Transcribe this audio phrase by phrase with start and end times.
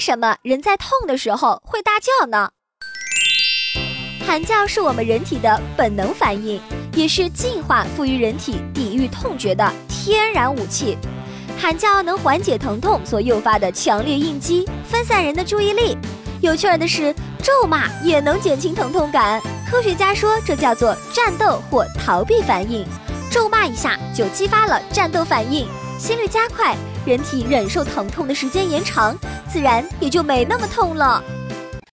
[0.00, 2.50] 什么人在痛的时候会大叫呢？
[4.26, 6.60] 喊叫是我们人体的本能反应，
[6.94, 10.96] 也是进化赋予人体抵御痛觉的天然武器。
[11.58, 15.98] 喊叫能缓解疼痛所诱发的强烈应激，分散人的注意力。
[16.40, 19.42] 有趣儿的是，咒骂也能减轻疼痛感。
[19.70, 22.86] 科学家说，这叫做战斗或逃避反应。
[23.30, 26.74] 咒骂一下就激发了战斗反应，心率加快，
[27.06, 29.16] 人体忍受疼痛的时间延长，
[29.48, 31.22] 自然也就没那么痛了。